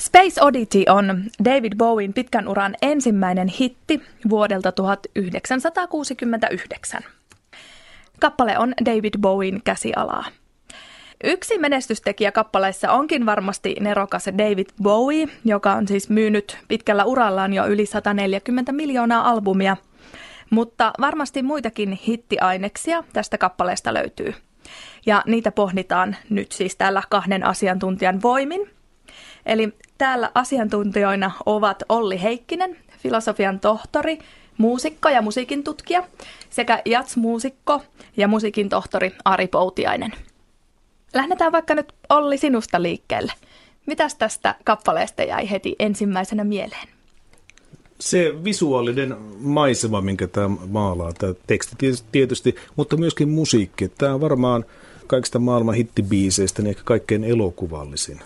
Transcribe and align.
Space 0.00 0.44
Oddity 0.44 0.84
on 0.88 1.24
David 1.44 1.72
Bowen 1.76 2.12
pitkän 2.12 2.48
uran 2.48 2.74
ensimmäinen 2.82 3.48
hitti 3.48 4.02
vuodelta 4.30 4.72
1969. 4.72 7.00
Kappale 8.20 8.58
on 8.58 8.74
David 8.84 9.14
Bowen 9.20 9.60
käsialaa. 9.64 10.24
Yksi 11.24 11.58
menestystekijä 11.58 12.32
kappaleessa 12.32 12.92
onkin 12.92 13.26
varmasti 13.26 13.76
nerokas 13.80 14.26
David 14.38 14.66
Bowie, 14.82 15.28
joka 15.44 15.72
on 15.72 15.88
siis 15.88 16.10
myynyt 16.10 16.58
pitkällä 16.68 17.04
urallaan 17.04 17.52
jo 17.52 17.66
yli 17.66 17.86
140 17.86 18.72
miljoonaa 18.72 19.30
albumia. 19.30 19.76
Mutta 20.50 20.92
varmasti 21.00 21.42
muitakin 21.42 21.92
hittiaineksia 21.92 23.04
tästä 23.12 23.38
kappaleesta 23.38 23.94
löytyy. 23.94 24.34
Ja 25.06 25.22
niitä 25.26 25.52
pohditaan 25.52 26.16
nyt 26.30 26.52
siis 26.52 26.76
täällä 26.76 27.02
kahden 27.10 27.46
asiantuntijan 27.46 28.22
voimin– 28.22 28.66
Eli 29.46 29.72
täällä 30.00 30.30
asiantuntijoina 30.34 31.30
ovat 31.46 31.82
Olli 31.88 32.22
Heikkinen, 32.22 32.76
filosofian 32.98 33.60
tohtori, 33.60 34.18
muusikko 34.58 35.08
ja 35.08 35.22
musiikin 35.22 35.64
tutkija, 35.64 36.02
sekä 36.50 36.82
jatsmuusikko 36.84 37.82
ja 38.16 38.28
musiikin 38.28 38.68
tohtori 38.68 39.14
Ari 39.24 39.46
Poutiainen. 39.46 40.12
Lähdetään 41.14 41.52
vaikka 41.52 41.74
nyt 41.74 41.92
Olli 42.08 42.38
sinusta 42.38 42.82
liikkeelle. 42.82 43.32
Mitäs 43.86 44.14
tästä 44.14 44.54
kappaleesta 44.64 45.22
jäi 45.22 45.50
heti 45.50 45.76
ensimmäisenä 45.78 46.44
mieleen? 46.44 46.88
Se 47.98 48.32
visuaalinen 48.44 49.16
maisema, 49.40 50.00
minkä 50.00 50.26
tämä 50.26 50.48
maalaa, 50.68 51.12
tämä 51.12 51.34
teksti 51.46 51.76
tietysti, 52.12 52.54
mutta 52.76 52.96
myöskin 52.96 53.28
musiikki. 53.28 53.88
Tämä 53.88 54.14
on 54.14 54.20
varmaan 54.20 54.64
kaikista 55.06 55.38
maailman 55.38 55.74
hittibiiseistä 55.74 56.62
niin 56.62 56.70
ehkä 56.70 56.82
kaikkein 56.84 57.24
elokuvallisin. 57.24 58.20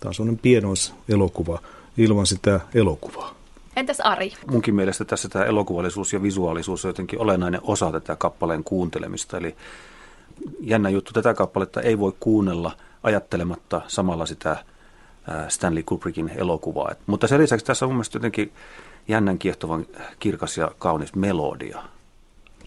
Tämä 0.00 0.10
on 0.10 0.14
sellainen 0.14 0.38
pienois 0.38 0.94
elokuva 1.08 1.58
ilman 1.96 2.26
sitä 2.26 2.60
elokuvaa. 2.74 3.34
Entäs 3.76 4.00
Ari? 4.00 4.32
Munkin 4.50 4.74
mielestä 4.74 5.04
tässä 5.04 5.28
tämä 5.28 5.44
elokuvallisuus 5.44 6.12
ja 6.12 6.22
visuaalisuus 6.22 6.84
on 6.84 6.88
jotenkin 6.88 7.20
olennainen 7.20 7.60
osa 7.64 7.92
tätä 7.92 8.16
kappaleen 8.16 8.64
kuuntelemista. 8.64 9.36
Eli 9.36 9.56
jännä 10.60 10.88
juttu, 10.88 11.12
tätä 11.12 11.34
kappaletta 11.34 11.80
ei 11.80 11.98
voi 11.98 12.12
kuunnella 12.20 12.72
ajattelematta 13.02 13.80
samalla 13.86 14.26
sitä 14.26 14.56
Stanley 15.48 15.82
Kubrickin 15.82 16.30
elokuvaa. 16.36 16.92
Mutta 17.06 17.26
sen 17.28 17.40
lisäksi 17.40 17.66
tässä 17.66 17.84
on 17.84 17.88
mun 17.90 17.96
mielestä 17.96 18.16
jotenkin 18.16 18.52
jännän 19.08 19.38
kiehtovan 19.38 19.86
kirkas 20.18 20.56
ja 20.56 20.70
kaunis 20.78 21.14
melodia. 21.14 21.82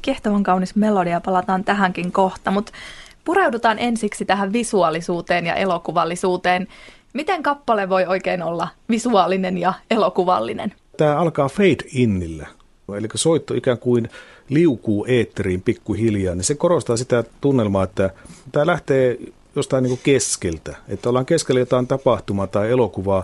Kiehtovan 0.01 0.43
kaunis 0.43 0.75
melodia, 0.75 1.21
palataan 1.21 1.63
tähänkin 1.63 2.11
kohta, 2.11 2.51
mutta 2.51 2.71
pureudutaan 3.25 3.79
ensiksi 3.79 4.25
tähän 4.25 4.53
visuaalisuuteen 4.53 5.45
ja 5.45 5.55
elokuvallisuuteen. 5.55 6.67
Miten 7.13 7.43
kappale 7.43 7.89
voi 7.89 8.05
oikein 8.05 8.43
olla 8.43 8.67
visuaalinen 8.89 9.57
ja 9.57 9.73
elokuvallinen? 9.91 10.73
Tämä 10.97 11.17
alkaa 11.17 11.49
fade 11.49 11.85
innillä, 11.93 12.47
eli 12.97 13.07
soitto 13.15 13.53
ikään 13.53 13.77
kuin 13.77 14.09
liukuu 14.49 15.05
eetteriin 15.07 15.61
pikkuhiljaa, 15.61 16.35
niin 16.35 16.43
se 16.43 16.55
korostaa 16.55 16.97
sitä 16.97 17.23
tunnelmaa, 17.41 17.83
että 17.83 18.09
tämä 18.51 18.65
lähtee 18.65 19.17
jostain 19.55 19.83
niin 19.83 19.99
keskeltä, 20.03 20.75
että 20.87 21.09
ollaan 21.09 21.25
keskellä 21.25 21.59
jotain 21.59 21.87
tapahtumaa 21.87 22.47
tai 22.47 22.71
elokuvaa, 22.71 23.23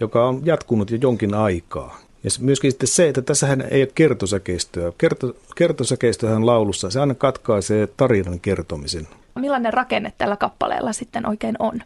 joka 0.00 0.28
on 0.28 0.42
jatkunut 0.44 0.90
jo 0.90 0.98
jonkin 1.00 1.34
aikaa. 1.34 1.98
Ja 2.24 2.30
myöskin 2.40 2.70
sitten 2.70 2.88
se, 2.88 3.08
että 3.08 3.22
tässähän 3.22 3.60
ei 3.70 3.82
ole 3.82 3.90
kertosäkeistöä. 3.94 4.92
Kerto, 4.98 5.36
kertosäkeistöhän 5.56 6.46
laulussa, 6.46 6.90
se 6.90 7.00
aina 7.00 7.14
katkaisee 7.14 7.86
tarinan 7.86 8.40
kertomisen. 8.40 9.08
Millainen 9.34 9.72
rakenne 9.72 10.12
tällä 10.18 10.36
kappaleella 10.36 10.92
sitten 10.92 11.26
oikein 11.28 11.56
on? 11.58 11.82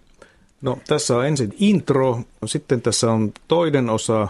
No 0.65 0.79
tässä 0.89 1.17
on 1.17 1.27
ensin 1.27 1.55
intro, 1.59 2.21
sitten 2.47 2.83
tässä 2.83 3.13
on 3.13 3.33
toinen 3.49 3.91
osa, 3.91 4.29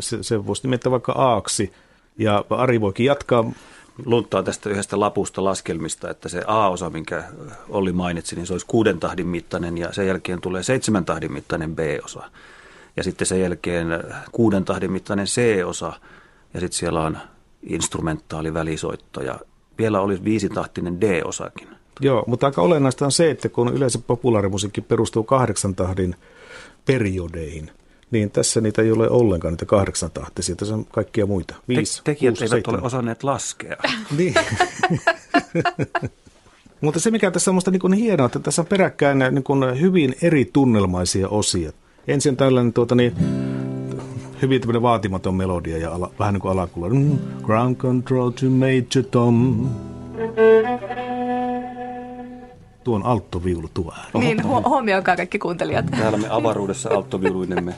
se, 0.00 0.22
se 0.22 0.46
voisi 0.46 0.62
nimetä 0.62 0.90
vaikka 0.90 1.12
aaksi, 1.12 1.72
ja 2.18 2.44
Ari 2.50 2.80
voikin 2.80 3.06
jatkaa. 3.06 3.50
Lunttaa 4.04 4.42
tästä 4.42 4.70
yhdestä 4.70 5.00
lapusta 5.00 5.44
laskelmista, 5.44 6.10
että 6.10 6.28
se 6.28 6.42
A-osa, 6.46 6.90
minkä 6.90 7.24
Olli 7.68 7.92
mainitsi, 7.92 8.36
niin 8.36 8.46
se 8.46 8.54
olisi 8.54 8.66
kuuden 8.66 9.00
tahdin 9.00 9.26
mittainen, 9.26 9.78
ja 9.78 9.92
sen 9.92 10.06
jälkeen 10.06 10.40
tulee 10.40 10.62
seitsemän 10.62 11.04
tahdin 11.04 11.32
mittainen 11.32 11.76
B-osa. 11.76 12.30
Ja 12.96 13.02
sitten 13.02 13.26
sen 13.26 13.40
jälkeen 13.40 13.86
kuuden 14.32 14.64
tahdin 14.64 14.92
mittainen 14.92 15.26
C-osa, 15.26 15.92
ja 16.54 16.60
sitten 16.60 16.78
siellä 16.78 17.02
on 17.02 17.18
instrumentaali 17.62 18.54
välisoitto, 18.54 19.22
ja 19.22 19.38
vielä 19.78 20.00
olisi 20.00 20.24
viisitahtinen 20.24 21.00
D-osakin. 21.00 21.75
Joo, 22.00 22.24
mutta 22.26 22.46
aika 22.46 22.62
olennaista 22.62 23.04
on 23.04 23.12
se, 23.12 23.30
että 23.30 23.48
kun 23.48 23.68
yleensä 23.68 23.98
populaarimusiikki 24.06 24.80
perustuu 24.80 25.22
kahdeksan 25.22 25.74
tahdin 25.74 26.16
periodeihin, 26.86 27.70
niin 28.10 28.30
tässä 28.30 28.60
niitä 28.60 28.82
ei 28.82 28.92
ole 28.92 29.10
ollenkaan, 29.10 29.52
niitä 29.52 29.64
kahdeksan 29.64 30.10
tahtisia. 30.10 30.56
Tässä 30.56 30.74
on 30.74 30.84
kaikkia 30.84 31.26
muita. 31.26 31.54
Viisi, 31.68 31.96
Te- 31.96 32.02
tekijät 32.04 32.32
kuusi, 32.32 32.44
eivät 32.44 32.50
seitsemän. 32.50 32.80
ole 32.80 32.86
osanneet 32.86 33.22
laskea. 33.22 33.76
niin. 34.18 34.34
Mutta 36.80 37.00
se, 37.00 37.10
mikä 37.10 37.30
tässä 37.30 37.50
on 37.50 37.54
minusta 37.54 37.70
niin 37.70 37.92
hienoa, 37.92 38.26
että 38.26 38.38
tässä 38.38 38.62
on 38.62 38.66
peräkkäin 38.66 39.18
niin 39.18 39.44
kuin 39.44 39.80
hyvin 39.80 40.16
eri 40.22 40.50
tunnelmaisia 40.52 41.28
osia. 41.28 41.72
Ensin 42.08 42.36
tällainen 42.36 42.72
tuota, 42.72 42.94
niin, 42.94 43.16
hyvin 44.42 44.60
tämmöinen 44.60 44.82
vaatimaton 44.82 45.34
melodia 45.34 45.78
ja 45.78 45.92
ala, 45.92 46.10
vähän 46.18 46.34
niin 46.34 46.40
kuin 46.40 46.52
alakulla. 46.52 46.88
Mm, 46.88 47.18
ground 47.42 47.76
control 47.76 48.30
to 48.30 48.46
Major 48.50 49.04
Tom 49.10 49.68
tuon 52.86 53.06
alttoviulu 53.06 53.68
tuo 53.74 53.92
ääni. 53.96 54.10
Niin, 54.26 54.40
hu- 54.44 54.68
huomioikaa 54.68 55.16
kaikki 55.16 55.38
kuuntelijat. 55.38 55.86
Täällä 55.86 56.18
me 56.18 56.26
avaruudessa 56.30 56.90
alttoviuluinemme. 56.94 57.74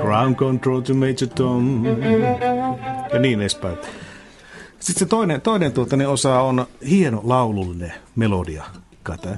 Ground 0.00 0.34
control 0.36 0.80
to 0.80 0.94
Major 0.94 1.28
Tom. 1.34 1.84
Ja 3.12 3.18
niin 3.18 3.40
edespäin. 3.40 3.76
Sitten 4.80 4.98
se 4.98 5.06
toinen, 5.06 5.40
toinen 5.40 5.72
tuota, 5.72 5.96
niin 5.96 6.08
osa 6.08 6.40
on 6.40 6.66
hieno 6.88 7.20
laulullinen 7.24 7.92
melodia. 8.16 8.64
Kata. 9.02 9.28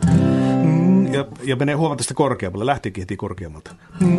Mm, 1.09 1.15
ja, 1.15 1.25
ja 1.43 1.57
menee 1.57 1.75
huomattavasti 1.75 2.15
korkeammalle, 2.15 2.67
lähtikin 2.67 3.03
heti 3.03 3.17
korkeammalta. 3.17 3.75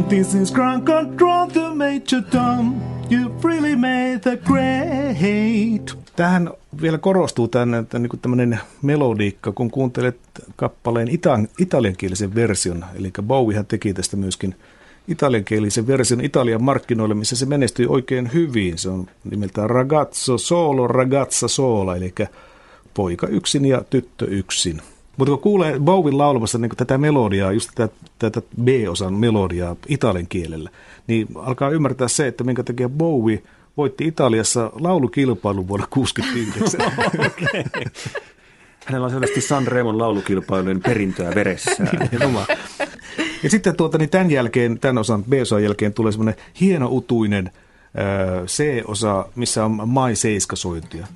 This 0.09 0.33
is 0.33 0.51
ground 0.51 0.87
control 0.87 1.47
to 1.47 1.75
Major 1.75 2.23
Tom. 2.31 2.73
You 3.11 3.31
really 3.43 3.75
made 3.75 4.19
the 4.19 4.37
great. 4.37 5.97
Tähän 6.15 6.51
vielä 6.81 6.97
korostuu 6.97 7.47
tänne, 7.47 7.77
että 7.77 7.99
niin 7.99 8.19
tämmöinen 8.21 8.59
melodiikka, 8.81 9.51
kun 9.51 9.71
kuuntelet 9.71 10.17
kappaleen 10.55 11.07
ita- 11.07 11.47
italiankielisen 11.59 12.35
version, 12.35 12.85
eli 12.95 13.11
Bowiehan 13.21 13.65
teki 13.65 13.93
tästä 13.93 14.17
myöskin 14.17 14.55
italiankielisen 15.07 15.87
version 15.87 16.21
Italian 16.21 16.63
markkinoille, 16.63 17.15
missä 17.15 17.35
se 17.35 17.45
menestyi 17.45 17.85
oikein 17.85 18.33
hyvin. 18.33 18.77
Se 18.77 18.89
on 18.89 19.07
nimeltään 19.23 19.69
Ragazzo 19.69 20.37
Solo, 20.37 20.87
Ragazza 20.87 21.47
Sola, 21.47 21.95
eli 21.95 22.13
poika 22.93 23.27
yksin 23.27 23.65
ja 23.65 23.81
tyttö 23.89 24.25
yksin. 24.25 24.81
Mutta 25.19 25.31
kun 25.31 25.41
kuulee 25.41 25.79
Bowin 25.79 26.17
laulamassa 26.17 26.57
niin 26.57 26.71
tätä 26.77 26.97
melodiaa, 26.97 27.51
just 27.51 27.69
tätä, 27.75 27.95
tätä 28.19 28.41
B-osan 28.63 29.13
melodiaa 29.13 29.75
italian 29.87 30.27
kielellä, 30.27 30.69
niin 31.07 31.27
alkaa 31.35 31.69
ymmärtää 31.69 32.07
se, 32.07 32.27
että 32.27 32.43
minkä 32.43 32.63
takia 32.63 32.89
Bowie– 32.89 33.43
voitti 33.79 34.07
Italiassa 34.07 34.71
laulukilpailun 34.73 35.67
vuonna 35.67 35.87
1969. 35.87 36.81
okay. 37.27 37.63
Hänellä 38.85 39.05
on 39.05 39.11
selvästi 39.11 39.41
Sanremon 39.41 39.97
laulukilpailujen 39.97 40.81
perintöä 40.81 41.35
veressään. 41.35 42.09
ja 43.43 43.49
sitten 43.49 43.75
tuota, 43.75 43.97
niin 43.97 44.09
tämän 44.09 44.31
jälkeen, 44.31 44.79
tämän 44.79 44.97
osan 44.97 45.23
B-osan 45.23 45.63
jälkeen 45.63 45.93
tulee 45.93 46.11
semmoinen 46.11 46.35
hieno 46.61 46.87
utuinen 46.91 47.47
äh, 47.47 48.45
C-osa, 48.45 49.25
missä 49.35 49.65
on 49.65 49.89
Mai 49.89 50.15
Seiska 50.15 50.55
sointia. 50.55 51.07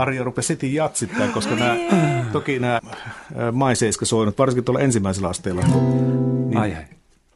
Arja 0.00 0.24
rupesi 0.24 0.48
heti 0.48 0.74
jatsittaa, 0.74 1.28
koska 1.28 1.54
nämä, 1.54 1.76
toki 2.32 2.58
nämä 2.58 2.80
maiseiska 3.52 4.04
soinut, 4.04 4.38
varsinkin 4.38 4.64
tuolla 4.64 4.80
ensimmäisellä 4.80 5.28
asteella. 5.28 5.62
Niin, 5.62 6.56
ai 6.56 6.74
ai. 6.74 6.84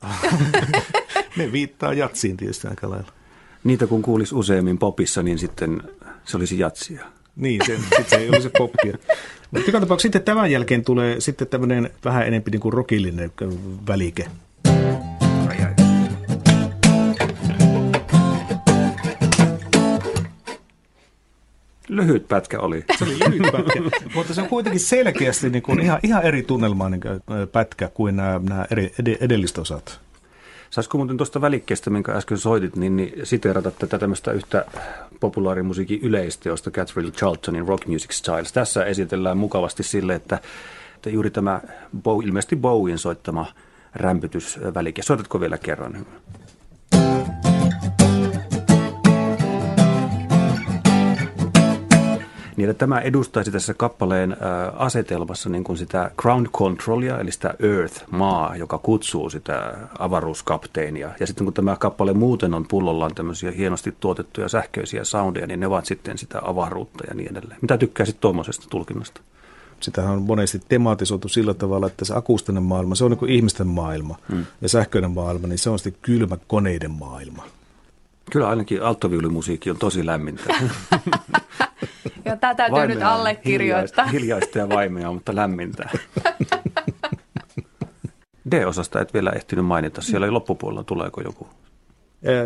ne 1.37 1.53
viittaa 1.53 1.93
jatsiin 1.93 2.37
tietysti 2.37 2.69
aika 2.69 2.91
lailla. 2.91 3.13
Niitä 3.65 3.87
kun 3.87 4.03
kuulisi 4.03 4.35
useammin 4.35 4.79
popissa, 4.79 5.23
niin 5.23 5.39
sitten 5.39 5.83
se 6.25 6.37
olisi 6.37 6.59
jatsia. 6.59 7.05
Niin, 7.37 7.61
se, 7.67 7.77
sitten 7.77 8.05
se 8.09 8.17
ei 8.17 8.29
olisi 8.29 8.51
poppia. 8.59 8.99
Mutta 9.51 9.69
joka 9.69 9.81
tapauksessa 9.81 10.07
sitten 10.07 10.23
tämän 10.23 10.51
jälkeen 10.51 10.85
tulee 10.85 11.21
sitten 11.21 11.49
tämmöinen 11.49 11.91
vähän 12.05 12.27
enemmän 12.27 12.51
niin 12.51 12.61
kuin 12.61 12.73
rokillinen 12.73 13.33
välike. 13.89 14.27
Lyhyt 21.97 22.29
pätkä 22.29 22.61
oli. 22.61 22.85
Se 22.99 23.05
oli 23.05 23.19
lyhyt 23.19 23.53
pätkä, 23.53 23.81
mutta 24.15 24.35
se 24.35 24.43
on 24.43 24.49
kuitenkin 24.49 24.81
selkeästi 24.81 25.51
niin 25.51 25.63
kuin 25.63 25.81
ihan, 25.81 26.01
ihan 26.03 26.23
eri 26.23 26.43
tunnelmainen 26.43 27.01
pätkä 27.53 27.89
kuin 27.89 28.17
nämä, 28.17 28.41
nämä 28.49 28.67
eri, 28.71 28.93
edelliset 29.21 29.59
osat. 29.59 30.01
Saisiko 30.71 30.99
muuten 30.99 31.17
tuosta 31.17 31.41
välikkeestä, 31.41 31.91
minkä 31.91 32.13
äsken 32.13 32.39
soitit, 32.39 32.77
niin, 32.77 32.97
niin 32.97 33.13
siteerata 33.23 33.71
tätä 33.71 33.99
tämmöistä 33.99 34.33
yhtä 34.33 34.65
populaarimusiikin 35.21 36.01
yleisteosta 36.03 36.71
Catherine 36.71 37.11
Charltonin 37.11 37.69
Rock 37.69 37.87
Music 37.87 38.13
Styles. 38.13 38.53
Tässä 38.53 38.85
esitellään 38.85 39.39
mukavasti 39.39 39.83
sille, 39.83 40.15
että, 40.15 40.39
että 40.95 41.11
juuri 41.11 41.31
tämä 41.31 41.61
Bow, 42.03 42.25
ilmeisesti 42.25 42.57
Bowien 42.57 42.99
soittama 42.99 43.47
rämpytysvälike. 43.95 45.03
Soitatko 45.03 45.41
vielä 45.41 45.59
kerran? 45.59 46.07
Niin 52.57 52.71
että 52.71 52.79
tämä 52.79 53.01
edustaisi 53.01 53.51
tässä 53.51 53.75
kappaleen 53.75 54.37
asetelmassa 54.77 55.49
niin 55.49 55.65
kuin 55.65 55.79
sitä 55.79 56.11
ground 56.17 56.47
controlia, 56.47 57.19
eli 57.19 57.33
sitä 57.33 57.55
earth, 57.59 58.05
maa, 58.11 58.57
joka 58.57 58.79
kutsuu 58.79 59.31
sitä 59.31 59.77
avaruuskapteenia. 59.99 61.11
Ja 61.21 61.27
sitten 61.27 61.45
kun 61.45 61.55
tämä 61.55 61.77
kappale 61.77 62.13
muuten 62.13 62.55
on 62.55 62.67
pullollaan 62.69 63.15
tämmöisiä 63.15 63.51
hienosti 63.51 63.95
tuotettuja 64.01 64.49
sähköisiä 64.49 65.05
soundeja, 65.05 65.47
niin 65.47 65.61
ne 65.61 65.67
ovat 65.67 65.87
sitten 65.87 66.19
sitä 66.19 66.41
avaruutta 66.45 67.05
ja 67.09 67.15
niin 67.15 67.37
edelleen. 67.37 67.59
Mitä 67.63 67.79
tykkäisit 67.79 68.21
tuommoisesta 68.21 68.67
tulkinnasta? 68.71 69.21
Sitähän 69.81 70.13
on 70.13 70.23
monesti 70.23 70.63
tematisoitu 70.69 71.29
sillä 71.29 71.55
tavalla, 71.55 71.87
että 71.87 72.05
se 72.05 72.15
akustinen 72.17 72.63
maailma, 72.63 72.95
se 72.95 73.05
on 73.05 73.11
niin 73.11 73.19
kuin 73.19 73.31
ihmisten 73.31 73.67
maailma. 73.67 74.19
Hmm. 74.33 74.47
Ja 74.61 74.69
sähköinen 74.69 75.11
maailma, 75.11 75.47
niin 75.47 75.59
se 75.59 75.71
on 75.71 75.79
sitten 75.79 76.03
kylmä 76.03 76.39
koneiden 76.47 76.91
maailma. 76.91 77.45
Kyllä 78.31 78.49
ainakin 78.49 78.83
alttoviulimusiikki 78.83 79.71
on 79.71 79.77
tosi 79.77 80.07
lämmintä. 80.07 80.43
Tämä 82.45 82.55
täytyy 82.55 82.77
vaimea 82.77 82.95
nyt 82.95 83.05
allekirjoittaa. 83.05 84.05
Hiljaista, 84.05 84.05
hiljaista 84.05 84.59
ja 84.59 84.69
vaimea, 84.69 85.13
mutta 85.13 85.37
lämmintä. 85.37 85.89
D-osasta 88.51 89.01
et 89.01 89.15
vielä 89.15 89.31
ehtinyt 89.31 89.67
mainita. 89.67 90.03
Siellä 90.03 90.27
ei 90.27 90.31
loppupuolella, 90.31 90.85
tuleeko 90.85 91.21
joku? 91.21 91.49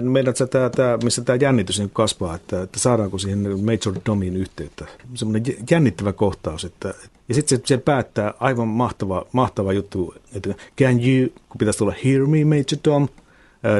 Meidän 0.00 0.34
tämä, 0.50 0.70
tämä, 0.70 0.98
missä 1.04 1.22
tämä 1.24 1.38
jännitys 1.40 1.78
niin 1.78 1.90
kasvaa, 1.92 2.34
että, 2.34 2.62
että 2.62 2.78
saadaanko 2.78 3.18
siihen 3.18 3.38
Major 3.38 4.00
Domin 4.06 4.36
yhteyttä. 4.36 4.84
Semmoinen 5.14 5.54
jännittävä 5.70 6.12
kohtaus. 6.12 6.64
Että, 6.64 6.94
ja 7.28 7.34
sitten 7.34 7.58
se, 7.58 7.62
se 7.66 7.78
päättää 7.78 8.34
aivan 8.40 8.68
mahtava, 8.68 9.26
mahtava 9.32 9.72
juttu, 9.72 10.14
että 10.34 10.54
can 10.78 10.94
you, 10.94 11.28
kun 11.48 11.58
pitäisi 11.58 11.78
tulla 11.78 11.94
hear 12.04 12.26
me 12.26 12.44
Major 12.44 12.78
Dom, 12.84 13.08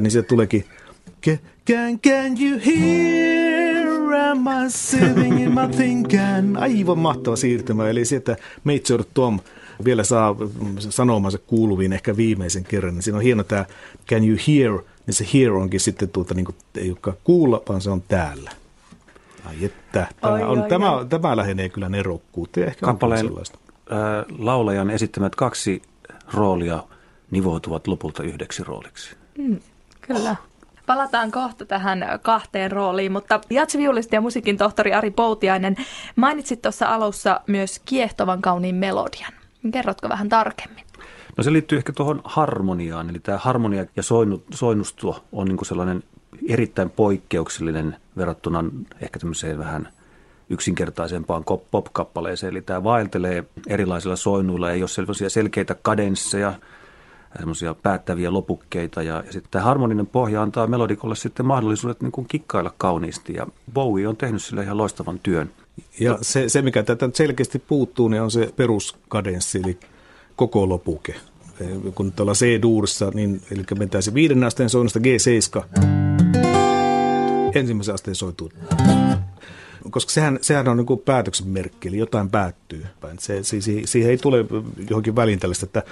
niin 0.01 0.11
se 0.11 0.23
tuleekin 0.23 0.65
can, 1.67 2.01
can 2.01 2.37
you 2.43 2.61
hear 2.67 3.68
am 4.15 4.47
I 4.47 4.71
sitting 4.71 5.43
in 5.43 5.55
my 5.55 5.69
thinking? 5.77 6.57
Aivan 6.59 6.99
mahtava 6.99 7.37
siirtymä. 7.37 7.89
Eli 7.89 8.05
sieltä 8.05 8.37
Major 8.65 9.05
Tom 9.15 9.41
vielä 9.85 10.05
saa 10.05 10.37
sanomansa 10.79 11.39
kuuluviin 11.39 11.93
ehkä 11.93 12.17
viimeisen 12.17 12.65
kerran. 12.65 12.95
Niin 12.95 13.03
siinä 13.03 13.17
on 13.17 13.23
hieno 13.23 13.45
tämä 13.45 13.65
can 14.09 14.29
you 14.29 14.39
hear, 14.49 14.83
niin 15.07 15.15
se 15.15 15.27
hear 15.35 15.53
onkin 15.53 15.81
sitten 15.81 16.09
tuota, 16.09 16.35
niin 16.35 16.45
kuin, 16.45 16.57
ei 16.75 16.91
olekaan 16.91 17.17
kuulla, 17.25 17.63
vaan 17.69 17.81
se 17.81 17.91
on 17.91 18.03
täällä. 18.09 18.51
Ai 19.45 19.65
että, 19.65 20.07
tämä, 20.21 20.35
on, 20.35 20.63
oi, 20.63 20.69
tämä, 20.69 20.93
oi. 20.93 21.07
tämä 21.07 21.37
lähenee 21.37 21.69
kyllä 21.69 21.89
nerokkuuteen. 21.89 22.69
Ehkä 22.69 22.87
Kappaleen 22.87 23.27
äh, 23.27 23.29
laulajan 24.39 24.91
esittämät 24.91 25.35
kaksi 25.35 25.83
roolia 26.35 26.85
nivoutuvat 27.31 27.87
lopulta 27.87 28.23
yhdeksi 28.23 28.65
rooliksi. 28.65 29.17
Mm, 29.39 29.61
kyllä. 30.01 30.37
Palataan 30.89 31.31
kohta 31.31 31.65
tähän 31.65 32.05
kahteen 32.23 32.73
rooliin, 32.73 33.13
mutta 33.13 33.41
jatsiviulisti 33.51 34.17
ja 34.17 34.21
musiikin 34.21 34.57
tohtori 34.57 34.93
Ari 34.93 35.11
Poutiainen, 35.11 35.77
mainitsit 36.17 36.63
tuossa 36.63 36.87
alussa 36.87 37.41
myös 37.47 37.81
kiehtovan 37.85 38.43
kauniin 38.43 38.75
melodian. 38.75 39.33
Kerrotko 39.73 40.09
vähän 40.09 40.29
tarkemmin? 40.29 40.85
No 41.37 41.45
se 41.45 41.53
liittyy 41.53 41.79
ehkä 41.79 41.93
tuohon 41.93 42.21
harmoniaan, 42.25 43.11
eli 43.11 43.19
tämä 43.19 43.39
harmonia 43.39 43.87
ja 43.97 44.03
soinu, 44.03 44.43
soinnusto 44.55 45.25
on 45.33 45.49
niin 45.49 45.59
sellainen 45.63 46.03
erittäin 46.49 46.91
poikkeuksellinen 46.91 47.97
verrattuna 48.17 48.65
ehkä 49.01 49.19
tämmöiseen 49.19 49.59
vähän 49.59 49.89
yksinkertaisempaan 50.51 51.45
pop-kappaleeseen. 51.71 52.51
Eli 52.51 52.63
tämä 52.63 52.85
vaeltelee 52.85 53.45
erilaisilla 53.67 54.17
soinnuilla, 54.17 54.71
ei 54.71 54.83
ole 54.83 55.29
selkeitä 55.29 55.77
kadensseja, 55.83 56.55
semmoisia 57.37 57.75
päättäviä 57.75 58.33
lopukkeita. 58.33 59.03
Ja, 59.03 59.23
ja 59.27 59.33
sitten 59.33 59.51
tämä 59.51 59.65
harmoninen 59.65 60.07
pohja 60.07 60.43
antaa 60.43 60.67
melodikolle 60.67 61.17
sitten 61.17 61.47
mahdollisuudet 61.47 62.03
niin 62.03 62.13
kuin 62.13 62.27
kikkailla 62.29 62.75
kauniisti. 62.79 63.35
Ja 63.35 63.47
Bowie 63.73 64.09
on 64.09 64.17
tehnyt 64.17 64.43
sille 64.43 64.63
ihan 64.63 64.79
loistavan 64.79 65.19
työn. 65.19 65.51
Ja 66.01 66.19
se, 66.23 66.49
se 66.49 66.63
mikä 66.63 66.83
tätä 66.83 67.11
selkeästi 67.15 67.59
puuttuu, 67.59 68.09
niin 68.09 68.23
on 68.23 68.31
se 68.31 68.53
peruskadenssi, 68.57 69.59
eli 69.65 69.79
koko 70.37 70.69
lopuke. 70.69 71.15
Kun 71.95 72.13
tuolla 72.13 72.33
C-duurissa, 72.33 73.11
niin, 73.15 73.43
eli 73.51 73.63
mentää 73.79 74.01
se 74.01 74.15
viiden 74.15 74.45
asteen 74.45 74.71
soinnusta 74.71 74.99
G7, 74.99 75.79
ensimmäisen 77.55 77.95
asteen 77.95 78.15
soituu. 78.15 78.53
Koska 79.91 80.13
sehän, 80.13 80.39
sehän 80.41 80.69
on 80.69 80.77
niin 80.77 80.99
päätöksen 81.05 81.49
merkki, 81.49 81.89
eli 81.89 81.99
jotain 81.99 82.31
päättyy. 82.31 82.87
Se, 83.19 83.43
se, 83.43 83.57
siihen 83.85 84.11
ei 84.11 84.17
tule 84.17 84.45
johonkin 84.91 85.17
väliin 85.17 85.39
tällaista, 85.39 85.67
että 85.67 85.83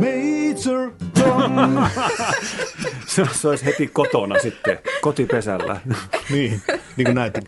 Major 0.00 0.90
Tom. 1.14 1.52
se, 3.06 3.24
se 3.32 3.48
olisi 3.48 3.64
heti 3.64 3.86
kotona 3.86 4.38
sitten, 4.38 4.78
kotipesällä. 5.00 5.80
niin, 6.32 6.62
niin 6.96 7.04
kuin 7.04 7.14
näitä. 7.14 7.40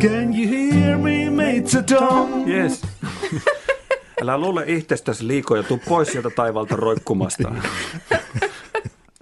Can 0.00 0.34
you 0.34 0.50
hear 0.50 0.98
me, 0.98 1.30
Major 1.30 1.82
Tom? 1.98 2.48
Yes. 2.48 2.82
Älä 4.22 4.38
luule 4.38 4.64
itsestäsi 4.66 5.26
liikoja, 5.26 5.62
tuu 5.62 5.80
pois 5.88 6.08
sieltä 6.08 6.30
taivalta 6.30 6.76
roikkumasta. 6.76 7.54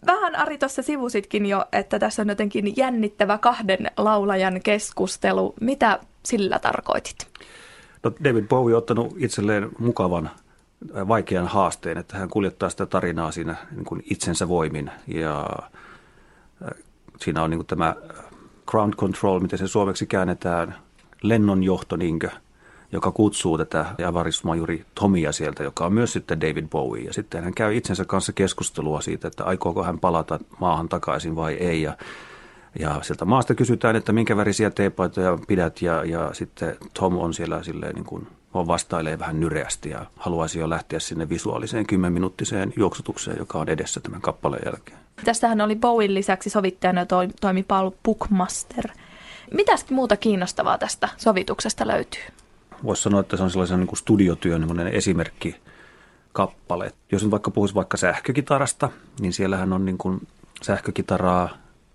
Vähän 0.06 0.36
Ari 0.36 0.58
tuossa 0.58 0.82
sivusitkin 0.82 1.46
jo, 1.46 1.64
että 1.72 1.98
tässä 1.98 2.22
on 2.22 2.28
jotenkin 2.28 2.76
jännittävä 2.76 3.38
kahden 3.38 3.90
laulajan 3.96 4.60
keskustelu. 4.62 5.54
Mitä 5.60 5.98
sillä 6.24 6.58
tarkoitit? 6.58 7.28
No 8.02 8.12
David 8.24 8.44
Bowie 8.44 8.74
on 8.74 8.78
ottanut 8.78 9.14
itselleen 9.18 9.68
mukavan 9.78 10.30
vaikean 11.08 11.46
haasteen, 11.46 11.98
että 11.98 12.18
hän 12.18 12.28
kuljettaa 12.28 12.70
sitä 12.70 12.86
tarinaa 12.86 13.30
siinä 13.30 13.54
niin 13.70 13.84
kuin 13.84 14.02
itsensä 14.10 14.48
voimin. 14.48 14.90
Ja 15.06 15.46
siinä 17.20 17.42
on 17.42 17.50
niin 17.50 17.58
kuin 17.58 17.66
tämä 17.66 17.96
ground 18.66 18.94
control, 18.94 19.40
miten 19.40 19.58
se 19.58 19.68
suomeksi 19.68 20.06
käännetään, 20.06 20.74
lennonjohto, 21.22 21.96
niinkö, 21.96 22.30
joka 22.92 23.10
kutsuu 23.10 23.58
tätä 23.58 23.86
avarismajuri 24.06 24.84
Tomia 24.94 25.32
sieltä, 25.32 25.62
joka 25.62 25.86
on 25.86 25.92
myös 25.92 26.12
sitten 26.12 26.40
David 26.40 26.66
Bowie. 26.68 27.04
Ja 27.04 27.12
sitten 27.12 27.44
hän 27.44 27.54
käy 27.54 27.76
itsensä 27.76 28.04
kanssa 28.04 28.32
keskustelua 28.32 29.00
siitä, 29.00 29.28
että 29.28 29.44
aikooko 29.44 29.82
hän 29.82 29.98
palata 29.98 30.38
maahan 30.60 30.88
takaisin 30.88 31.36
vai 31.36 31.54
ei. 31.54 31.82
Ja 31.82 31.96
ja 32.78 32.98
sieltä 33.02 33.24
maasta 33.24 33.54
kysytään, 33.54 33.96
että 33.96 34.12
minkä 34.12 34.36
värisiä 34.36 34.70
teepaitoja 34.70 35.38
pidät 35.48 35.82
ja, 35.82 36.04
ja 36.04 36.30
sitten 36.32 36.76
Tom 36.98 37.18
on 37.18 37.34
siellä 37.34 37.62
silleen 37.62 37.94
niin 37.94 38.04
kuin 38.04 38.26
on 38.54 38.66
vastailee 38.66 39.18
vähän 39.18 39.40
nyreästi 39.40 39.90
ja 39.90 40.06
haluaisi 40.16 40.58
jo 40.58 40.70
lähteä 40.70 40.98
sinne 40.98 41.28
visuaaliseen 41.28 41.86
kymmenminuuttiseen 41.86 42.72
juoksutukseen, 42.76 43.38
joka 43.38 43.58
on 43.58 43.68
edessä 43.68 44.00
tämän 44.00 44.20
kappaleen 44.20 44.62
jälkeen. 44.64 44.98
Tästähän 45.24 45.60
oli 45.60 45.76
Bowen 45.76 46.14
lisäksi 46.14 46.50
sovittajana 46.50 47.06
toi, 47.06 47.28
toimi 47.40 47.62
Paul 47.62 47.90
Bookmaster. 48.04 48.84
Mitäs 49.54 49.90
muuta 49.90 50.16
kiinnostavaa 50.16 50.78
tästä 50.78 51.08
sovituksesta 51.16 51.86
löytyy? 51.86 52.22
Voisi 52.84 53.02
sanoa, 53.02 53.20
että 53.20 53.36
se 53.36 53.42
on 53.42 53.50
sellaisen 53.50 53.78
niin 53.80 53.86
kuin 53.86 53.98
studiotyön 53.98 54.88
esimerkki 54.92 55.56
kappale. 56.32 56.92
Jos 57.12 57.22
nyt 57.22 57.30
vaikka 57.30 57.50
puhuisi 57.50 57.74
vaikka 57.74 57.96
sähkökitarasta, 57.96 58.90
niin 59.20 59.32
siellähän 59.32 59.72
on 59.72 59.84
niin 59.84 59.98
kuin 59.98 60.26
sähkökitaraa 60.62 61.48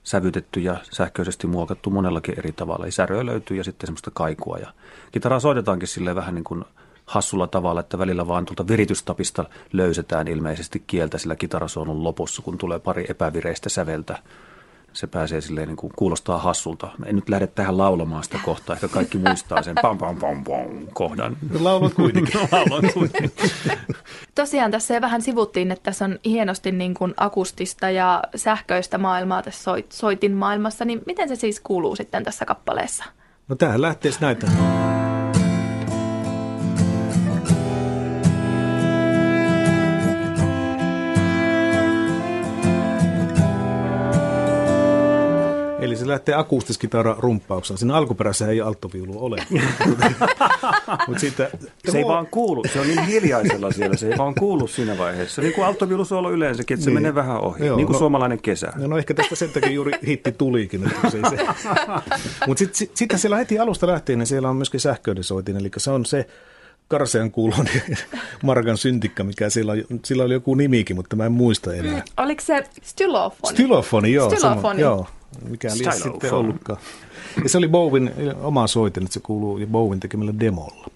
sävytetty 0.09 0.59
ja 0.59 0.77
sähköisesti 0.91 1.47
muokattu 1.47 1.89
monellakin 1.89 2.39
eri 2.39 2.51
tavalla. 2.51 2.85
Eli 2.85 2.91
säröä 2.91 3.25
löytyy 3.25 3.57
ja 3.57 3.63
sitten 3.63 3.87
semmoista 3.87 4.11
kaikua. 4.13 4.57
Ja 4.57 4.73
kitaraa 5.11 5.39
soitetaankin 5.39 5.87
sille 5.87 6.15
vähän 6.15 6.35
niin 6.35 6.43
kuin 6.43 6.65
hassulla 7.05 7.47
tavalla, 7.47 7.79
että 7.79 7.97
välillä 7.99 8.27
vaan 8.27 8.45
tuolta 8.45 8.67
viritystapista 8.67 9.45
löysetään 9.73 10.27
ilmeisesti 10.27 10.83
kieltä 10.87 11.17
sillä 11.17 11.35
kitarasoonun 11.35 12.03
lopussa, 12.03 12.41
kun 12.41 12.57
tulee 12.57 12.79
pari 12.79 13.05
epävireistä 13.09 13.69
säveltä 13.69 14.19
se 14.93 15.07
pääsee 15.07 15.41
silleen 15.41 15.67
niin 15.67 15.77
kuin 15.77 15.93
kuulostaa 15.95 16.37
hassulta. 16.37 16.91
En 17.05 17.15
nyt 17.15 17.29
lähde 17.29 17.47
tähän 17.47 17.77
laulamaan 17.77 18.23
sitä 18.23 18.39
kohtaa, 18.45 18.75
ehkä 18.75 18.87
kaikki 18.87 19.17
muistaa 19.17 19.63
sen 19.63 19.75
pam 19.81 19.97
pam 19.97 20.17
pam 20.17 20.43
pam 20.43 20.87
kohdan. 20.93 21.37
Laulat 21.59 21.93
kuitenkin. 21.93 22.39
Laulan 22.51 22.93
kuitenkin. 22.93 23.31
Tosiaan 24.35 24.71
tässä 24.71 24.93
jo 24.93 25.01
vähän 25.01 25.21
sivuttiin, 25.21 25.71
että 25.71 25.83
tässä 25.83 26.05
on 26.05 26.19
hienosti 26.25 26.71
niin 26.71 26.93
kuin 26.93 27.13
akustista 27.17 27.89
ja 27.89 28.23
sähköistä 28.35 28.97
maailmaa 28.97 29.41
tässä 29.41 29.63
soit, 29.63 29.91
soitin 29.91 30.33
maailmassa, 30.33 30.85
niin 30.85 31.01
miten 31.05 31.29
se 31.29 31.35
siis 31.35 31.59
kuuluu 31.59 31.95
sitten 31.95 32.23
tässä 32.23 32.45
kappaleessa? 32.45 33.03
No 33.47 33.55
tähän 33.55 33.81
lähtee 33.81 34.11
näitä. 34.21 34.47
Se 45.99 46.07
lähtee 46.07 46.35
akustiskitara 46.35 47.15
rumppauksella. 47.19 47.77
Siinä 47.77 47.95
alkuperässä 47.95 48.47
ei 48.47 48.61
alttoviulu 48.61 49.25
ole. 49.25 49.37
Mut 51.07 51.19
siitä, 51.19 51.49
se 51.89 51.97
ei 51.97 52.05
vaan 52.05 52.27
kuulu, 52.27 52.63
se 52.73 52.79
on 52.79 52.87
niin 52.87 53.05
hiljaisella 53.05 53.71
siellä, 53.71 53.97
se 53.97 54.07
ei 54.11 54.17
vaan 54.17 54.35
kuulu 54.35 54.67
siinä 54.67 54.97
vaiheessa. 54.97 55.41
Niin 55.41 55.53
kuin 55.53 55.65
alttoviulusoolo 55.65 56.31
yleensäkin, 56.31 56.75
että 56.75 56.83
se 56.83 56.89
niin. 56.89 56.95
menee 56.95 57.15
vähän 57.15 57.41
ohi, 57.41 57.65
Joo, 57.65 57.77
niin 57.77 57.87
kuin 57.87 57.93
no, 57.93 57.99
suomalainen 57.99 58.41
kesä. 58.41 58.73
No, 58.75 58.87
no 58.87 58.97
ehkä 58.97 59.13
tästä 59.13 59.35
sen 59.35 59.49
takia 59.49 59.71
juuri 59.71 59.91
hitti 60.07 60.31
tulikin. 60.31 60.91
Se, 61.01 61.19
se. 61.29 61.45
Mutta 62.47 62.59
sitten 62.59 62.75
sit, 62.75 62.97
sit 62.97 63.09
siellä 63.15 63.37
heti 63.37 63.59
alusta 63.59 63.87
lähtien, 63.87 64.19
niin 64.19 64.27
siellä 64.27 64.49
on 64.49 64.55
myöskin 64.55 64.79
sähköinen 64.79 65.23
soitin, 65.23 65.57
eli 65.57 65.71
se 65.77 65.91
on 65.91 66.05
se 66.05 66.27
Karsean 66.89 67.31
kuulon 67.31 67.65
Margan 68.43 68.77
syntikka, 68.77 69.23
mikä 69.23 69.49
sillä, 69.49 69.73
sillä 70.05 70.23
oli 70.23 70.33
joku 70.33 70.55
nimikin, 70.55 70.95
mutta 70.95 71.15
mä 71.15 71.25
en 71.25 71.31
muista 71.31 71.73
enää. 71.73 71.93
Mm, 71.93 72.01
oliko 72.17 72.41
se 72.41 72.63
stylofoni? 72.81 73.53
Stylofoni, 73.53 74.13
joo. 74.13 74.29
Stylofoni. 74.29 74.61
Sama, 74.61 74.79
joo 74.79 75.07
mikä 75.49 75.67
liian 75.77 75.93
sitten 75.93 76.33
ollutkaan. 76.33 76.79
Ja 77.43 77.49
se 77.49 77.57
oli 77.57 77.67
Bowin 77.67 78.11
oma 78.41 78.67
soitin, 78.67 79.03
että 79.03 79.13
se 79.13 79.19
kuuluu 79.19 79.59
Bowin 79.71 79.99
tekemällä 79.99 80.33
demolla. 80.39 80.87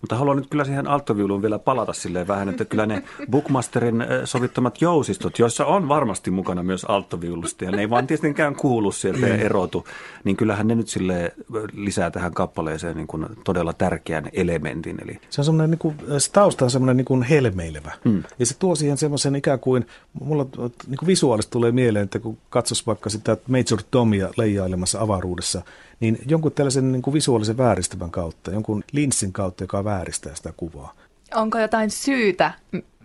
Mutta 0.00 0.16
haluan 0.16 0.36
nyt 0.36 0.46
kyllä 0.50 0.64
siihen 0.64 0.86
alttoviuluun 0.86 1.42
vielä 1.42 1.58
palata 1.58 1.92
silleen 1.92 2.28
vähän, 2.28 2.48
että 2.48 2.64
kyllä 2.64 2.86
ne 2.86 3.02
Bookmasterin 3.30 4.04
sovittamat 4.24 4.80
jousistot, 4.80 5.38
joissa 5.38 5.66
on 5.66 5.88
varmasti 5.88 6.30
mukana 6.30 6.62
myös 6.62 6.84
alttoviulusta, 6.84 7.64
ja 7.64 7.70
ne 7.70 7.80
ei 7.80 7.90
vaan 7.90 8.06
tietenkään 8.06 8.56
kuulu 8.56 8.92
sieltä 8.92 9.26
ja 9.26 9.36
erotu, 9.36 9.86
niin 10.24 10.36
kyllähän 10.36 10.66
ne 10.66 10.74
nyt 10.74 10.88
sille 10.88 11.32
lisää 11.72 12.10
tähän 12.10 12.34
kappaleeseen 12.34 12.96
niin 12.96 13.06
kuin 13.06 13.26
todella 13.44 13.72
tärkeän 13.72 14.28
elementin. 14.32 14.98
Eli... 15.02 15.20
Se 15.30 15.40
on 15.40 15.44
semmoinen, 15.44 15.70
niin 15.70 15.78
kuin, 15.78 15.96
se 16.18 16.32
tausta 16.32 16.64
on 16.64 16.70
semmoinen 16.70 16.96
niin 16.96 17.04
kuin 17.04 17.22
helmeilevä, 17.22 17.92
hmm. 18.04 18.22
ja 18.38 18.46
se 18.46 18.54
tuo 18.58 18.74
siihen 18.74 18.98
semmoisen 18.98 19.36
ikään 19.36 19.60
kuin, 19.60 19.86
mulla 20.20 20.46
niin 20.86 20.98
kuin 20.98 21.06
visuaalisesti 21.06 21.52
tulee 21.52 21.72
mieleen, 21.72 22.04
että 22.04 22.18
kun 22.18 22.38
katsoisi 22.50 22.82
vaikka 22.86 23.10
sitä 23.10 23.36
Major 23.48 23.82
Tomia 23.90 24.30
leijailemassa 24.36 25.00
avaruudessa, 25.00 25.62
niin 26.00 26.18
jonkun 26.26 26.52
tällaisen 26.52 26.92
niin 26.92 27.02
kuin 27.02 27.14
visuaalisen 27.14 27.56
vääristävän 27.56 28.10
kautta, 28.10 28.50
jonkun 28.50 28.84
linssin 28.92 29.32
kautta, 29.32 29.61
joka 29.62 29.84
vääristää 29.84 30.34
sitä 30.34 30.52
kuvaa. 30.56 30.94
Onko 31.34 31.58
jotain 31.58 31.90
syytä 31.90 32.52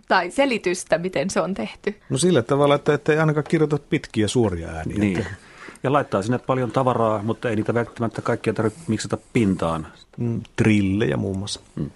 tai 0.08 0.30
selitystä, 0.30 0.98
miten 0.98 1.30
se 1.30 1.40
on 1.40 1.54
tehty? 1.54 2.00
No 2.10 2.18
sillä 2.18 2.42
tavalla, 2.42 2.74
että 2.74 2.94
ettei 2.94 3.18
ainakaan 3.18 3.44
kirjoita 3.48 3.78
pitkiä 3.90 4.28
suoria 4.28 4.68
ääniä. 4.68 4.98
Niin. 4.98 5.18
Että... 5.18 5.34
Ja 5.82 5.92
laittaa 5.92 6.22
sinne 6.22 6.38
paljon 6.38 6.70
tavaraa, 6.70 7.22
mutta 7.22 7.50
ei 7.50 7.56
niitä 7.56 7.74
välttämättä 7.74 8.22
kaikkia 8.22 8.52
tarvitse 8.52 8.80
miksata 8.88 9.18
pintaan. 9.32 9.86
Mm, 10.16 10.40
trillejä 10.56 11.16
muun 11.16 11.38
muassa. 11.38 11.60
Mm. 11.76 11.90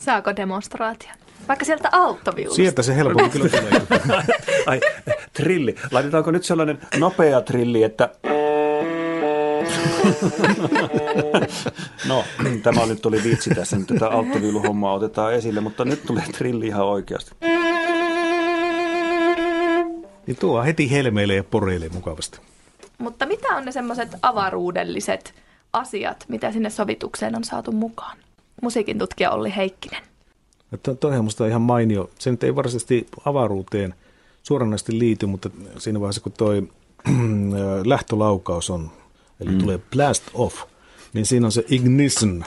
Saako 0.00 0.36
demonstraatio? 0.36 1.10
Vaikka 1.48 1.64
sieltä 1.64 1.88
alttoviulusta. 1.92 2.56
Sieltä 2.56 2.82
se 2.82 2.96
helpommin 2.96 3.30
kyllä 3.30 3.48
tulee. 3.58 3.80
Ai, 4.66 4.80
trilli. 5.32 5.74
Laitetaanko 5.90 6.30
nyt 6.30 6.44
sellainen 6.44 6.78
nopea 6.98 7.40
trilli, 7.40 7.82
että 7.82 8.08
no, 12.08 12.24
tämä 12.62 12.86
nyt 12.86 13.02
tuli 13.02 13.24
vitsi 13.24 13.50
tässä, 13.50 13.78
nyt 13.78 13.86
tätä 13.86 14.08
alttoviiluhommaa 14.08 14.94
otetaan 14.94 15.34
esille, 15.34 15.60
mutta 15.60 15.84
nyt 15.84 16.06
tulee 16.06 16.24
trilli 16.38 16.66
ihan 16.66 16.86
oikeasti. 16.86 17.34
Niin 20.26 20.36
tuo 20.40 20.62
heti 20.62 20.90
helmeilee 20.90 21.36
ja 21.36 21.44
poreilee 21.44 21.88
mukavasti. 21.88 22.38
Mutta 22.98 23.26
mitä 23.26 23.48
on 23.48 23.64
ne 23.64 23.72
semmoiset 23.72 24.16
avaruudelliset 24.22 25.34
asiat, 25.72 26.24
mitä 26.28 26.52
sinne 26.52 26.70
sovitukseen 26.70 27.36
on 27.36 27.44
saatu 27.44 27.72
mukaan? 27.72 28.18
Musiikin 28.62 28.98
tutkija 28.98 29.30
Olli 29.30 29.56
Heikkinen. 29.56 30.02
Että 30.72 30.94
toihan 30.94 31.24
musta 31.24 31.46
ihan 31.46 31.62
mainio. 31.62 32.10
Se 32.18 32.30
nyt 32.30 32.44
ei 32.44 32.56
varsinaisesti 32.56 33.06
avaruuteen 33.24 33.94
suoranaisesti 34.42 34.98
liity, 34.98 35.26
mutta 35.26 35.50
siinä 35.78 36.00
vaiheessa 36.00 36.20
kun 36.20 36.32
toi 36.32 36.68
lähtölaukaus 37.84 38.70
on 38.70 38.90
eli 39.40 39.50
mm. 39.50 39.58
tulee 39.58 39.78
blast 39.78 40.24
off, 40.34 40.62
niin 41.12 41.26
siinä 41.26 41.46
on 41.46 41.52
se 41.52 41.64
ignition, 41.68 42.44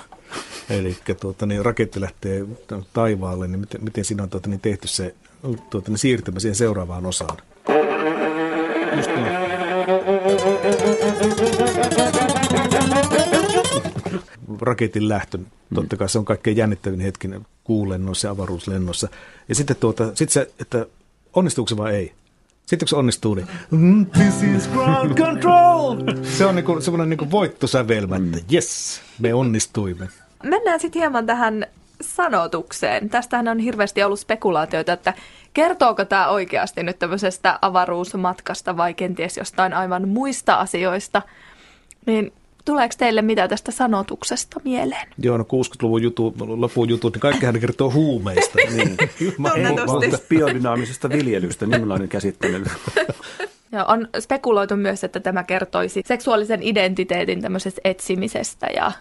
eli 0.70 0.98
tuota, 1.20 1.46
niin 1.46 1.66
raketti 1.66 2.02
lähtee 2.02 2.46
taivaalle, 2.94 3.48
niin 3.48 3.60
miten, 3.60 3.84
miten 3.84 4.06
siinä 4.06 4.24
on 4.24 4.30
tuota, 4.30 4.50
niin 4.50 4.60
tehty 4.60 4.88
se 4.88 5.16
tuota, 5.70 5.92
niin 5.92 5.98
siirtymä 5.98 6.40
siihen 6.40 6.56
seuraavaan 6.56 7.06
osaan. 7.06 7.38
Just 8.98 9.10
niin. 9.16 9.28
Raketin 14.62 15.10
lähtö, 15.10 15.40
totta 15.76 15.98
kai 15.98 16.10
se 16.10 16.20
on 16.20 16.26
kaikkein 16.26 16.58
jännittävin 16.58 17.00
hetki 17.00 17.30
kuulennossa 17.64 18.28
ja 18.28 18.32
avaruuslennossa. 18.32 19.08
Ja 19.50 19.56
sitten 19.56 19.76
tuota, 19.76 20.12
sit 20.16 20.30
se, 20.30 20.52
että 20.60 20.86
onnistuuko 21.34 21.70
se 21.70 21.78
vai 21.78 21.96
ei. 21.96 22.14
Sitten 22.66 22.80
kun 22.80 22.88
se 22.88 22.96
onnistuu, 22.96 23.36
niin 23.36 23.48
mm, 23.72 24.06
this 24.06 24.44
is 24.44 24.68
ground 24.68 25.18
control. 25.18 25.96
Se 26.38 26.46
on 26.46 26.56
niinku, 26.56 26.82
semmoinen 26.82 27.10
niinku 27.10 27.32
voittosävelmä, 27.32 28.16
että 28.16 28.54
yes, 28.54 29.02
me 29.20 29.34
onnistuimme. 29.34 30.10
Mennään 30.44 30.80
sitten 30.80 31.00
hieman 31.00 31.26
tähän 31.26 31.66
sanotukseen. 32.02 33.10
Tästähän 33.10 33.48
on 33.48 33.60
hirveästi 33.60 34.04
ollut 34.04 34.20
spekulaatioita, 34.20 34.94
että 34.94 35.14
kertooko 35.54 36.06
tämä 36.06 36.28
oikeasti 36.28 36.84
nyt 36.84 37.00
tämmöisestä 37.00 37.60
avaruusmatkasta 37.62 38.78
vai 38.78 38.94
kenties 38.94 39.38
jostain 39.38 39.74
aivan 39.74 40.08
muista 40.08 40.56
asioista. 40.56 41.22
Niin 42.06 42.34
Tuleeko 42.66 42.96
teille 42.98 43.22
mitä 43.22 43.48
tästä 43.48 43.72
sanotuksesta 43.72 44.60
mieleen? 44.64 45.08
Joo, 45.18 45.38
no 45.38 45.44
60-luvun 45.44 46.04
jutu, 46.04 46.36
lopun 46.40 46.90
jutut, 46.90 47.14
niin 47.14 47.22
kaikkihan 47.22 47.60
kertoo 47.60 47.92
huumeista. 47.92 48.58
niin. 48.76 48.98
Tunnetusti. 49.86 50.28
Biodynaamisesta 50.30 51.10
viljelystä, 51.10 51.66
nimenomaan 51.66 52.10
käsittely. 52.10 52.64
Joo, 53.72 53.86
on 53.88 54.08
spekuloitu 54.20 54.76
myös, 54.76 55.04
että 55.04 55.20
tämä 55.20 55.44
kertoisi 55.44 56.02
seksuaalisen 56.06 56.64
identiteetin 56.64 57.42
tämmöisestä 57.42 57.82
etsimisestä 57.84 58.68
ja 58.76 58.92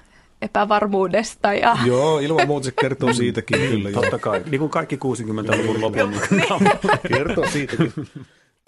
epävarmuudesta. 0.43 1.55
Ja... 1.55 1.77
Joo, 1.87 2.19
ilman 2.19 2.47
muuta 2.47 2.65
se 2.65 2.73
kertoo 2.81 3.13
siitäkin 3.13 3.59
kyllä. 3.59 3.91
Totta 3.91 4.19
kai, 4.19 4.43
niin 4.51 4.59
kuin 4.59 4.71
kaikki 4.71 4.97
60-luvun 4.97 5.81
lopun. 5.81 6.15
kertoo 7.17 7.47
siitäkin. 7.47 7.93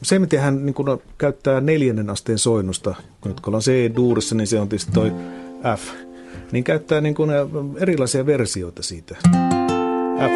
Se, 0.02 0.18
miten 0.18 0.40
hän 0.40 0.66
niin 0.66 0.74
kun 0.74 1.02
käyttää 1.18 1.60
neljännen 1.60 2.10
asteen 2.10 2.38
soinnusta, 2.38 2.94
kun 3.20 3.30
nyt 3.30 3.40
ollaan 3.46 3.62
C-duurissa, 3.62 4.34
niin 4.34 4.46
se 4.46 4.60
on 4.60 4.68
tietysti 4.68 4.92
toi 4.92 5.12
F, 5.76 5.92
niin 6.52 6.64
käyttää 6.64 7.00
niin 7.00 7.14
kun 7.14 7.30
erilaisia 7.78 8.26
versioita 8.26 8.82
siitä. 8.82 9.16
F, 10.18 10.34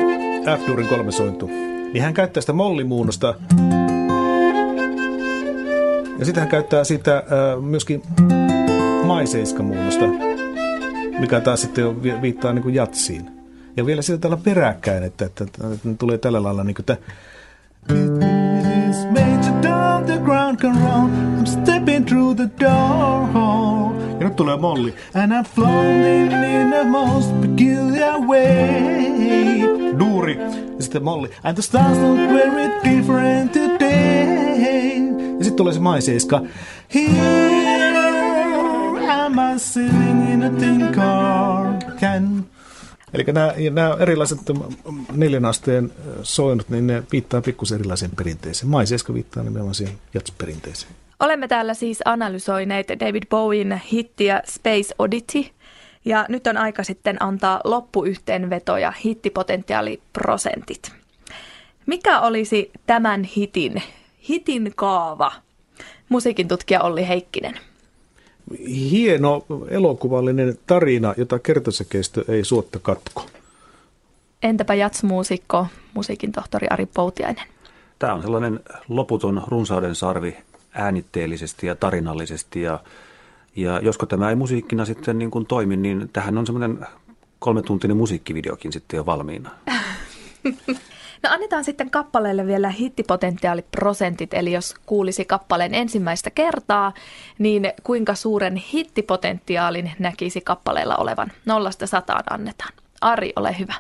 F-duurin 0.59 0.89
kolme 0.89 1.13
sointu. 1.13 1.47
Niin 1.93 2.03
hän 2.03 2.15
käyttää 2.15 2.41
sitä 2.41 2.53
mollimuunnosta. 2.53 3.35
Ja 6.19 6.25
sitten 6.25 6.41
hän 6.41 6.51
käyttää 6.51 6.85
sitä 6.85 7.17
äh, 7.17 7.63
myöskin 7.63 8.03
maiseiskamuunnosta, 9.05 10.05
mikä 11.19 11.41
taas 11.41 11.61
sitten 11.61 12.03
viittaa 12.23 12.53
niin 12.53 12.75
jatsiin. 12.75 13.31
Ja 13.77 13.87
vielä 13.87 14.03
sitä 14.03 14.19
tällä 14.19 14.37
peräkkäin, 14.37 15.03
että, 15.03 15.25
että, 15.25 15.45
että, 15.45 15.73
että 15.75 15.89
tulee 15.99 16.19
tällä 16.19 16.43
lailla 16.43 16.65
niin 16.65 16.75
kuin, 16.75 16.99
että 19.07 20.03
the 20.07 20.19
ground 20.19 20.59
can 20.59 20.75
roll. 20.83 21.09
I'm 21.39 21.47
stepping 21.47 22.05
through 22.05 22.35
the 22.37 22.51
door. 22.61 23.29
Ja 24.21 24.25
nyt 24.25 24.37
tulee 24.37 24.57
Molly. 24.57 24.95
And 25.15 25.33
I'm 25.33 25.45
floating 25.45 26.33
in 26.33 26.71
the 26.71 26.85
most 26.85 27.41
peculiar 27.41 28.21
way. 28.21 29.63
Duuri. 29.99 30.39
Ja 30.77 30.83
sitten 30.83 31.05
Molly. 31.05 31.29
And 31.43 31.55
the 31.55 31.63
stars 31.63 31.99
look 31.99 32.19
very 32.19 32.71
different 32.85 33.53
today. 33.53 34.27
Ja 35.39 35.45
sitten 35.45 35.57
tulee 35.57 35.73
se 35.73 35.81
maiseiska. 35.81 36.43
Here 36.95 37.69
am 39.25 39.39
I 39.39 39.59
sitting 39.59 40.33
in 40.33 40.43
a 40.43 40.51
tin 40.51 40.89
car. 40.95 41.79
Can 42.01 42.45
Eli 43.15 43.25
nämä, 43.25 43.55
nämä 43.71 43.97
erilaiset 44.01 44.39
neljän 45.13 45.45
asteen 45.45 45.93
soinut, 46.23 46.69
niin 46.69 46.87
ne 46.87 47.03
viittaa 47.13 47.41
pikkusen 47.41 47.79
erilaiseen 47.79 48.11
perinteeseen. 48.17 48.71
Maiseiska 48.71 49.15
viittaa 49.15 49.43
nimenomaan 49.43 49.75
siihen 49.75 49.99
jatsperinteeseen. 50.15 50.93
Olemme 51.21 51.49
täällä 51.49 51.75
siis 51.75 51.99
analysoineet 52.05 52.89
David 53.01 53.23
Bowen 53.31 53.81
hittiä 53.93 54.43
Space 54.47 54.95
Oddity. 54.99 55.45
Ja 56.05 56.27
nyt 56.29 56.47
on 56.47 56.57
aika 56.57 56.85
sitten 56.85 57.23
antaa 57.23 57.61
loppuyhteenveto 57.65 58.77
ja 58.77 58.93
hittipotentiaaliprosentit. 59.05 60.93
Mikä 61.87 62.21
olisi 62.21 62.71
tämän 62.87 63.25
hitin, 63.25 63.83
hitin 64.29 64.73
kaava? 64.77 65.33
Musiikin 66.09 66.49
tutkija 66.49 66.81
Olli 66.81 67.09
Heikkinen 67.09 67.55
hieno 68.91 69.47
elokuvallinen 69.69 70.59
tarina, 70.67 71.15
jota 71.17 71.39
kertosäkeistö 71.39 72.25
ei 72.29 72.45
suotta 72.45 72.79
katko. 72.79 73.27
Entäpä 74.43 74.75
jatsmuusikko, 74.75 75.67
musiikin 75.95 76.33
tohtori 76.33 76.67
Ari 76.71 76.87
Poutiainen? 76.87 77.45
Tämä 77.99 78.15
on 78.15 78.23
sellainen 78.23 78.61
loputon 78.89 79.43
runsauden 79.47 79.95
sarvi 79.95 80.37
äänitteellisesti 80.73 81.67
ja 81.67 81.75
tarinallisesti 81.75 82.63
ja, 82.63 82.79
ja 83.57 83.81
josko 83.83 84.07
tämä 84.07 84.31
ei 84.31 84.37
musiikkina 84.37 84.85
sitten 84.85 85.19
niin 85.19 85.31
kuin 85.31 85.47
toimi, 85.47 85.77
niin 85.77 86.11
tähän 86.13 86.39
on 86.39 86.47
semmoinen 86.47 86.87
kolmetuntinen 87.39 87.97
musiikkivideokin 87.97 88.73
sitten 88.73 88.97
jo 88.97 89.07
valmiina. 89.07 89.51
No 91.23 91.31
annetaan 91.33 91.65
sitten 91.65 91.91
kappaleelle 91.91 92.47
vielä 92.47 92.69
hittipotentiaaliprosentit, 92.69 94.35
eli 94.35 94.53
jos 94.53 94.75
kuulisi 94.87 95.25
kappaleen 95.25 95.75
ensimmäistä 95.75 96.31
kertaa, 96.31 96.93
niin 97.39 97.73
kuinka 97.83 98.15
suuren 98.15 98.57
hittipotentiaalin 98.57 99.93
näkisi 99.99 100.41
kappaleella 100.41 100.97
olevan? 100.97 101.33
Nollasta 101.47 101.87
sataan 101.87 102.25
annetaan. 102.31 102.73
Ari, 103.01 103.33
ole 103.37 103.59
hyvä. 103.59 103.75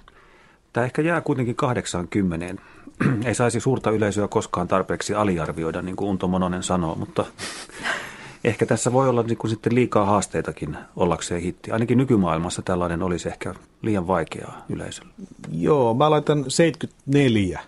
Tämä 0.72 0.84
ehkä 0.84 1.02
jää 1.02 1.20
kuitenkin 1.20 1.56
80. 1.56 2.62
Ei 3.24 3.34
saisi 3.34 3.60
suurta 3.60 3.90
yleisöä 3.90 4.28
koskaan 4.28 4.68
tarpeeksi 4.68 5.14
aliarvioida, 5.14 5.82
niin 5.82 5.96
kuin 5.96 6.08
Unto 6.10 6.28
Mononen 6.28 6.62
sanoo, 6.62 6.94
mutta 6.94 7.24
ehkä 8.44 8.66
tässä 8.66 8.92
voi 8.92 9.08
olla 9.08 9.22
niin 9.22 9.38
kuin 9.38 9.50
sitten 9.50 9.74
liikaa 9.74 10.04
haasteitakin 10.04 10.76
ollakseen 10.96 11.42
hitti. 11.42 11.70
Ainakin 11.70 11.98
nykymaailmassa 11.98 12.62
tällainen 12.62 13.02
olisi 13.02 13.28
ehkä 13.28 13.54
liian 13.82 14.06
vaikeaa 14.06 14.64
yleisölle. 14.68 15.10
Joo, 15.52 15.94
mä 15.94 16.10
laitan 16.10 16.44
74. 16.48 17.60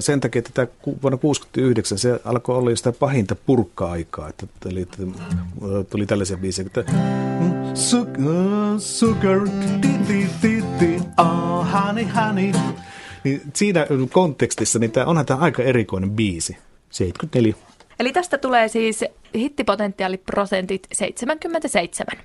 Sen 0.00 0.20
takia, 0.20 0.38
että 0.38 0.50
tämä 0.54 0.66
vuonna 1.02 1.18
1969 1.18 1.98
se 1.98 2.20
alkoi 2.24 2.56
olla 2.56 2.76
sitä 2.76 2.92
pahinta 2.92 3.36
purkka-aikaa. 3.46 4.28
Että, 4.28 4.46
eli 4.66 4.80
että 4.80 4.96
tuli 5.90 6.06
tällaisia 6.06 6.36
biisejä, 6.36 6.66
että 6.66 6.92
sugar, 8.78 9.40
di, 9.82 9.88
di, 10.80 10.98
oh, 11.18 11.66
honey, 11.72 12.04
honey. 12.04 12.52
Niin 13.24 13.42
siinä 13.54 13.86
kontekstissa 14.12 14.78
niin 14.78 14.90
tämä, 14.90 15.06
onhan 15.06 15.26
tämä 15.26 15.40
aika 15.40 15.62
erikoinen 15.62 16.10
biisi. 16.10 16.56
74. 16.90 17.65
Eli 18.00 18.12
tästä 18.12 18.38
tulee 18.38 18.68
siis 18.68 19.04
hittipotentiaaliprosentit 19.34 20.86
77. 20.92 22.22